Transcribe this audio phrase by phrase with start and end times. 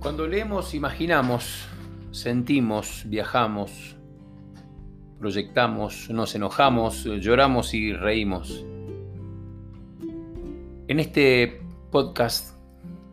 [0.00, 1.68] Cuando leemos, imaginamos,
[2.10, 3.98] sentimos, viajamos,
[5.18, 8.64] proyectamos, nos enojamos, lloramos y reímos.
[10.88, 11.60] En este
[11.90, 12.56] podcast,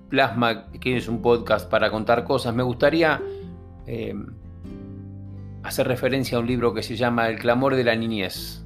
[0.07, 3.21] Plasma, que es un podcast para contar cosas, me gustaría
[3.85, 4.15] eh,
[5.63, 8.65] hacer referencia a un libro que se llama El clamor de la niñez,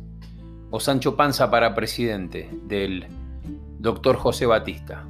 [0.69, 3.07] o Sancho Panza para presidente, del
[3.79, 5.07] doctor José Batista.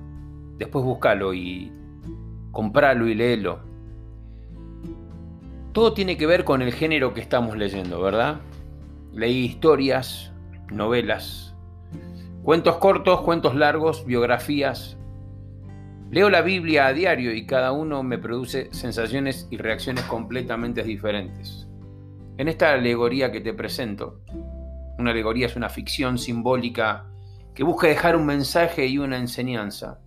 [0.58, 1.74] Después búscalo y
[2.52, 3.60] compralo y léelo.
[5.72, 8.42] Todo tiene que ver con el género que estamos leyendo, ¿verdad?
[9.14, 10.32] Leí historias,
[10.70, 11.56] novelas,
[12.44, 14.98] cuentos cortos, cuentos largos, biografías.
[16.10, 21.70] Leo la Biblia a diario y cada uno me produce sensaciones y reacciones completamente diferentes.
[22.38, 24.22] En esta alegoría que te presento,
[24.98, 27.06] una alegoría es una ficción simbólica
[27.54, 30.00] que busca dejar un mensaje y una enseñanza.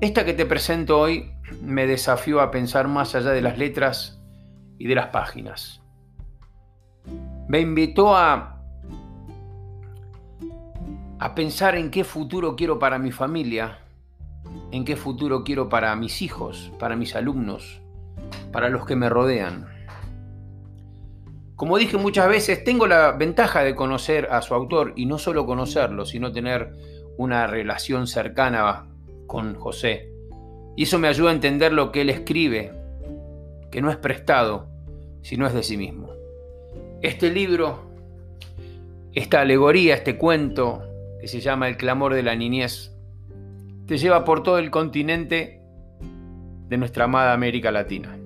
[0.00, 4.20] Esta que te presento hoy me desafió a pensar más allá de las letras
[4.78, 5.80] y de las páginas.
[7.48, 8.60] Me invitó a,
[11.18, 13.78] a pensar en qué futuro quiero para mi familia,
[14.72, 17.80] en qué futuro quiero para mis hijos, para mis alumnos,
[18.50, 19.68] para los que me rodean.
[21.54, 25.46] Como dije muchas veces, tengo la ventaja de conocer a su autor y no solo
[25.46, 26.72] conocerlo, sino tener
[27.18, 28.88] una relación cercana
[29.32, 30.12] con José.
[30.76, 32.70] Y eso me ayuda a entender lo que él escribe,
[33.70, 34.68] que no es prestado,
[35.22, 36.10] sino es de sí mismo.
[37.00, 37.90] Este libro,
[39.14, 40.82] esta alegoría, este cuento,
[41.18, 42.94] que se llama El clamor de la niñez,
[43.86, 45.62] te lleva por todo el continente
[46.68, 48.18] de nuestra amada América Latina.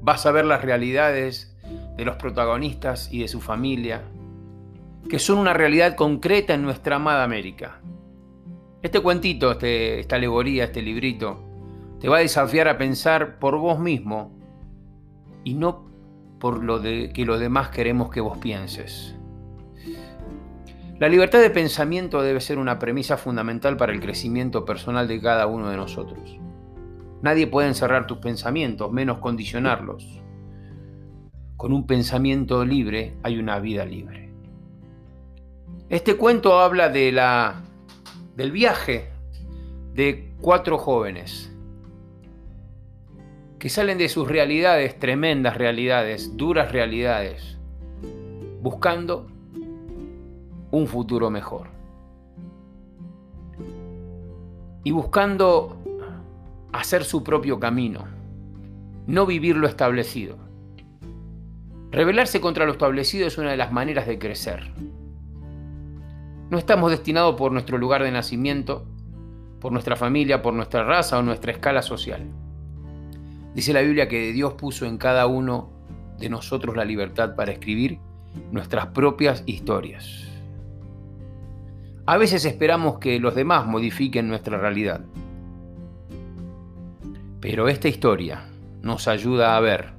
[0.00, 1.56] Vas a ver las realidades
[1.96, 4.02] de los protagonistas y de su familia,
[5.08, 7.80] que son una realidad concreta en nuestra amada América.
[8.80, 11.40] Este cuentito, este, esta alegoría, este librito,
[12.00, 14.32] te va a desafiar a pensar por vos mismo
[15.42, 15.88] y no
[16.38, 19.16] por lo de, que los demás queremos que vos pienses.
[21.00, 25.46] La libertad de pensamiento debe ser una premisa fundamental para el crecimiento personal de cada
[25.46, 26.38] uno de nosotros.
[27.20, 30.20] Nadie puede encerrar tus pensamientos, menos condicionarlos.
[31.56, 34.32] Con un pensamiento libre hay una vida libre.
[35.88, 37.62] Este cuento habla de la
[38.38, 39.08] del viaje
[39.94, 41.52] de cuatro jóvenes
[43.58, 47.58] que salen de sus realidades, tremendas realidades, duras realidades,
[48.62, 49.26] buscando
[50.70, 51.66] un futuro mejor.
[54.84, 55.76] Y buscando
[56.72, 58.06] hacer su propio camino,
[59.08, 60.36] no vivir lo establecido.
[61.90, 64.70] Rebelarse contra lo establecido es una de las maneras de crecer.
[66.50, 68.86] No estamos destinados por nuestro lugar de nacimiento,
[69.60, 72.22] por nuestra familia, por nuestra raza o nuestra escala social.
[73.54, 75.68] Dice la Biblia que Dios puso en cada uno
[76.18, 77.98] de nosotros la libertad para escribir
[78.50, 80.26] nuestras propias historias.
[82.06, 85.02] A veces esperamos que los demás modifiquen nuestra realidad.
[87.40, 88.48] Pero esta historia
[88.80, 89.92] nos ayuda a ver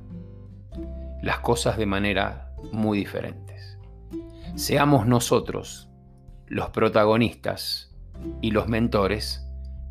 [1.21, 3.77] las cosas de manera muy diferentes.
[4.55, 5.88] Seamos nosotros
[6.49, 7.95] los protagonistas
[8.41, 9.45] y los mentores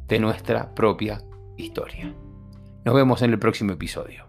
[0.07, 1.23] de nuestra propia
[1.57, 2.15] historia.
[2.85, 4.28] Nos vemos en el próximo episodio.